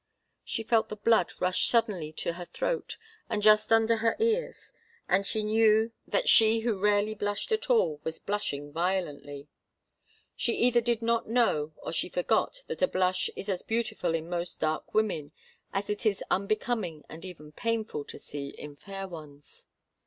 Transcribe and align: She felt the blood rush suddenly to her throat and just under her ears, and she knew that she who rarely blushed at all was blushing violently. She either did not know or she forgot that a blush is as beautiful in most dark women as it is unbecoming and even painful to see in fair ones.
She 0.43 0.63
felt 0.63 0.89
the 0.89 0.95
blood 0.95 1.31
rush 1.39 1.67
suddenly 1.67 2.11
to 2.13 2.33
her 2.33 2.45
throat 2.45 2.97
and 3.29 3.43
just 3.43 3.71
under 3.71 3.97
her 3.97 4.15
ears, 4.17 4.73
and 5.07 5.27
she 5.27 5.43
knew 5.43 5.91
that 6.07 6.27
she 6.27 6.61
who 6.61 6.79
rarely 6.81 7.13
blushed 7.13 7.51
at 7.51 7.69
all 7.69 8.01
was 8.03 8.17
blushing 8.17 8.73
violently. 8.73 9.47
She 10.35 10.53
either 10.53 10.81
did 10.81 11.03
not 11.03 11.29
know 11.29 11.73
or 11.83 11.93
she 11.93 12.09
forgot 12.09 12.63
that 12.65 12.81
a 12.81 12.87
blush 12.87 13.29
is 13.35 13.47
as 13.47 13.61
beautiful 13.61 14.15
in 14.15 14.27
most 14.27 14.59
dark 14.59 14.95
women 14.95 15.33
as 15.71 15.87
it 15.87 16.03
is 16.07 16.23
unbecoming 16.31 17.03
and 17.07 17.23
even 17.23 17.51
painful 17.51 18.03
to 18.05 18.17
see 18.17 18.47
in 18.57 18.75
fair 18.77 19.07
ones. 19.07 19.67